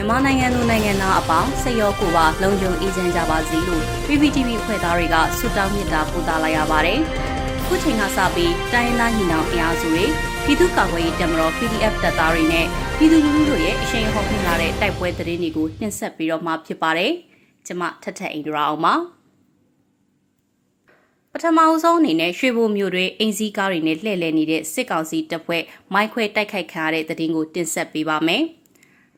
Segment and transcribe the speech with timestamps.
[0.00, 6.98] မြန်မာနိုင်ငံသူနိုင်ငံသားအပေါင်းစိတ်ရောကိုယ်ပါလုံခြုံအေးချမ်းကြပါစေလို့ PPTV ဖွဲ့သားတွေကဆုတောင်းမေတ္တာပို့သလိုက်ရပါတယ်။
[7.66, 10.04] ခုချိန်ကစပြီးတိုင်းရင်းသားညီနောင်အင်အားစုတွေ
[10.44, 12.66] ပြည်သူ့ကာကွယ်ရေးတပ်မတော် PDF တပ်သားတွေနဲ့
[12.96, 17.12] ပြည်သူလူထုတို့ရဲ့အရှိန်အဟုန်မြင့်လာတဲ့တိုက်ပွဲသတင်းတွေကိုနှင်ဆက်ပြီးတော့မှဖြစ်ပါတယ်။
[17.66, 18.94] ကျွန်မထထအိန္ဒရာအောင်ပါ။
[21.32, 25.62] ပထမအဆုံးအနေနဲ့ရွှေဘိုမြို့တွင်အင်စည်းကားတွေနဲ့လှည့်လည်နေတဲ့စစ်ကောင်စီတပ်ဖွဲ့
[25.92, 28.44] မိုင်းခွဲတိုက်ခိုက်ခံရတဲ့တဲ့တင်ကိုတင်ဆက်ပေးပါမယ်။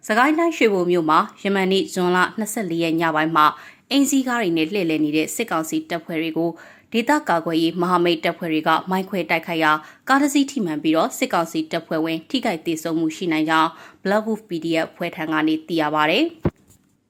[0.08, 2.18] စကိုင်းတိုင်းရွှေဘိုမြို့မှာယမန်နေ့ဇွန်လ
[2.50, 3.46] 24ရက်ညပိုင်းမှာ
[3.90, 6.50] အင်စည်းကားတွေနဲ့လှည့်လည်နေတဲ့စစ်ကောင်စီတပ်ဖွဲ့တွေကို
[6.92, 9.72] ဒေသကာကွယ်ရေးမဟာမိတ်တပ်ဖွဲ့တွေကမိုင်းခွဲတိုက်ခိုက်ရာ
[10.08, 13.70] ကားတစ်စီးထိမှန်ပြီးတော့စစ်ကောင်စီတပ်ဖွဲ့ဝင်ထိခိုက်ဒေဆုံးမှုရှိနိုင်ကြောင်း
[14.02, 16.20] Blood Wolf PDF ဖွဲ့ထံကနေသိရပါဗျ။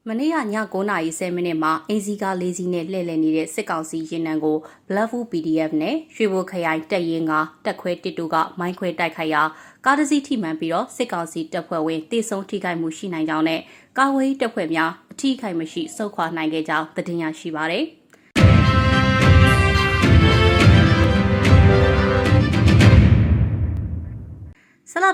[0.08, 0.38] မနေ့ကည
[0.84, 4.56] 9:30မိနစ်မှာအင်စီကားလေးစီးနဲ့လှည့်လည်နေတဲ့စစ်ကောင်စီရင်နံကို
[4.88, 7.32] Bluffo PDF နဲ့ရွှေဘိုခရိုင်တပ်ရင်းက
[7.64, 9.42] တက်ခွဲတစ်တူကမိုင်းခွဲတိုက်ခိုက်ရာ
[9.84, 13.60] ကားတစ်စီးထိမှန်ပြီးတော့စစ်ကောင်စီတပ်ဖွဲ့ဝင်တေဆုံးထိခိုက်မှုရှိနိုင်ကြောင်းနဲ့
[13.98, 17.86] ကာဝေးတပ်ဖွဲ့များအထိခိုက်မရှိစုခွာနိုင်ခဲ့ကြောင်းသတင်းရရှိပါရယ်။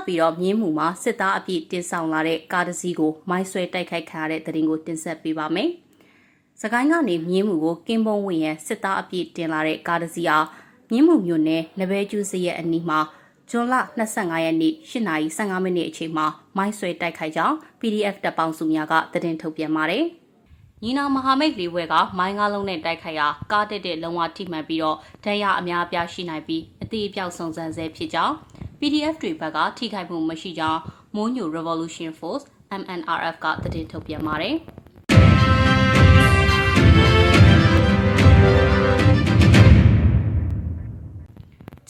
[0.06, 5.70] ပြီးတော့မြင်းမှုမှာစစ်သားအပြည့်တင်ဆောင်လာတဲ့ကားတစ်စီးကိုမိုင်းဆွဲတိုက်ခိုက်ခံရတဲ့တရင်ကိုတင်ဆက်ပေးပါမယ်။
[6.62, 10.46] စကိုင်းကနေမြင်းမှုကိုကင်းပုံးဝင်ရန်စစ်သားအပြည့်တင်လာတဲ့ကားတစ်စီးအား
[10.90, 13.00] မြင်းမှုမြို့နယ်နဘဲကျူးစရဲ့အနီးမှာ
[13.50, 16.26] ဇွန်လ25ရက်နေ့8:15မိနစ်အချိန်မှာ
[16.56, 20.04] မိုင်းဆွဲတိုက်ခိုက်ကြောင်း PDF တပ်ပေါင်းစုများကသတင်းထုတ်ပြန်ပါတယ်။
[20.82, 28.34] ညီနောင်မဟာမိတ်လေးဘွဲကမိုင်းကားလုံးနဲ့တိုက်ခိုက်ရာကားတက်တဲ့လုံဝထိမှန်ပြီးတော့ဒဏ်ရာအများအပြားရှိနိုင်ပြီးအသေးအပြောက်စုံစမ်းဆဲဖြစ်ကြောင်း
[28.80, 30.80] PDF တွေဘက်ကထိခိုက်မှုမရှိကြောင်း
[31.14, 32.44] မိုးညို Revolution Force
[32.80, 34.56] MNRF ကသတင်းထုတ်ပြန်ပါတယ်။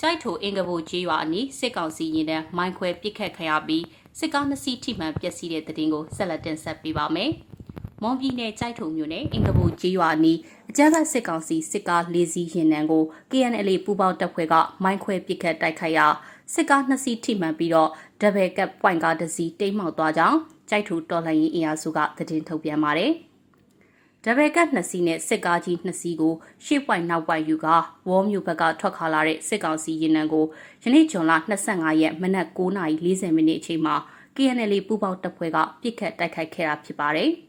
[0.01, 3.85] ကျိုက်ထိုအင်္ဂဘိုကြီးရွာအနီးစစ်ကောင်စီရင်တဲ့မိုင်းခွဲပစ်ခတ်ခံရပြီး
[4.19, 7.31] စစ်ကားနှစ်စီးထိမှန်ပျက်စီးတဲ့တဲ့တင်ကိုဆက်လက်တင်ဆက်ပေးပါမယ်။
[8.03, 10.39] မွန်ပြည်နယ်ကြိုက်ထုံမြို့နယ်အင်္ဂဘိုကြီးရွာနီး
[10.71, 16.07] အကြမ်းဖက်စစ်ကောင်စီစစ်ကား၄စီးရင်နံကို KNL ပူးပေါင်းတပ်ဖွဲ့ကမိုင်းခွဲပစ်ခတ်တိုက်ခိုက်ရာ
[16.55, 20.39] စစ်ကားနှစ်စီးထိမှန်ပြီးတော့ဒဘယ်ကပ်ပွိုင်ကားတစ်စီးတိမ်းမှောက်သွားကြောင်း
[20.71, 23.13] ကြိုက်ထူတော်လှန်ရေးအင်အားစုကသတင်းထုတ်ပြန်ပါတယ်။
[24.25, 27.67] ဒဘယ်ကပ်နှစ်စီးနဲ့စစ်ကားကြီးနှစ်စီးကိုရှေ့ပွိုင်နောက်ပွိုင်ယူက
[28.09, 30.45] ဝေါ်မြို့ဘက်ကထွက်ခါလာတဲ့စစ်ကောင်စီရင်နံကို
[30.83, 31.33] ယနေ့ဇွန်လ
[31.67, 33.97] 25ရက်မနက်9:40မိနစ်အချိန်မှာ
[34.37, 37.33] KNL ပူးပေါင်းတပ်ဖွဲ့ကပြစ်ခတ်တိုက်ခိုက်ခဲ့တာဖြစ်ပါတယ်။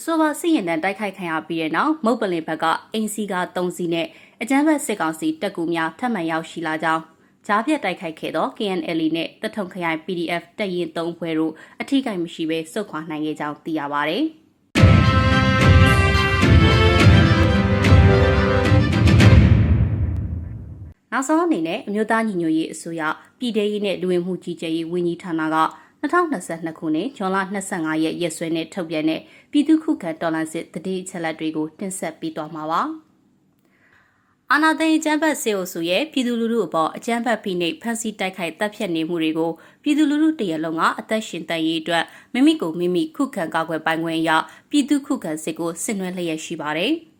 [0.00, 2.64] အဆိုပါစစ်ရင်တန်းတိုက်ခိုက်ခံရပြီးတဲ့နောက်မုတ်ပလင်ဘက်က
[2.94, 4.06] အင်စီကာ3စီးနဲ့
[4.42, 7.02] အကြမ်းဖက်စစ်ကောင်စီတပ်ကူများထပ်မံရောက်ရှိလာကြောင်း
[7.46, 14.18] ကြားပြတ်တိုက်ခိုက်ခဲ့သော KNL နဲ့တထုံခရိုင် PDF တပ်ရင်း၃ဖွဲ့တို့အထိကိမရှိဘဲစုခွာနိုင်ခဲ့ကြောင်းသိရပါဗျ။
[21.12, 23.02] နောက်ဆုံးအနေနဲ့အမျိုးသားညီညွတ်ရေးအစိုးရ
[23.38, 25.56] ပြည်ထရေးနဲ့လူဝင်မှုကြီးကြပ်ရေးဝန်ကြီးဌာနက
[26.02, 27.38] 2022ခုနှစ်ဇွန်လ
[27.70, 29.20] 25ရက်ရက်စွဲနဲ့ထုတ်ပြန်တဲ့
[29.50, 32.82] ပြည်သူ့ခုခံတော်လှန်စစ်တတိအချက်လက်တွေကိုတင်ဆက်ပေးသွားမှာပါ။
[34.52, 39.50] အာနာသိန်းအကြမ်းဖက်စေအုပ်စုရဲ့ပြည်သူလူထုအပေါ်အကြမ်းဖက်ဖိနှိပ်ဖမ်းဆီးတိုက်ခိုက်တပ်ဖြတ်နေမှုတွေကို
[39.82, 44.30] ပြည်သူလူထုတရလုံးကအသက်ရှင်တန်ရေးအတွက်မိမိကိုမိမိခုခံကာကွယ်ပိုင်ခွင့်ရ
[44.70, 46.92] ပြည်သူခုခံစစ်ကိုဆင်နွှဲလျက်ရှိပါတယ်။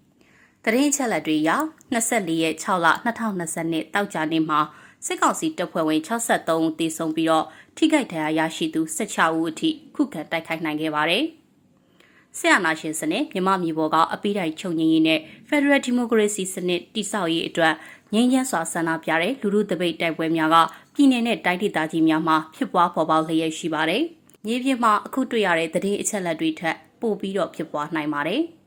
[0.65, 1.51] တရင်ချက်လက်တွေအရ
[1.93, 4.61] 24ရက်6လ2022တောက်ကြနေ့မှာ
[5.07, 7.47] စစ်ကောင်စီတပ်ဖွဲ့ဝင်63ဦးသေဆုံးပြီးတော့
[7.77, 11.25] ထိခိုက်ဒဏ်ရာရရှိသူ16ဦးအထိခုခံတိုက်ခိုက်နိုင်ခဲ့ပါတယ်။
[12.39, 17.75] ဆရာနာရှင်စနစ်မြမမျိုးပေါ်ကအပိတိုင်ချုပ်ငင်းရေးနဲ့ Federal Democracy စနစ်တိဆောက်ရေးအတွက်
[18.15, 20.57] ငြိမ်းချမ်းစွာဆန္ဒပြတဲ့လူထုတပိတ်တိုက်ပွဲများက
[20.95, 24.03] ပြည်내နဲ့တိုင်းဒေသကြီးများမှာဖြစ်ပွားပေါ်ပေါက်လျက်ရှိပါတယ်။
[24.47, 28.43] မြေပြင်မှာအခုတွေ့ရတဲ့သတင်းအချက်အလက်တွေထက်ပိုပြီးတော့ဖြစ်ပွားနိုင်ပါတယ်။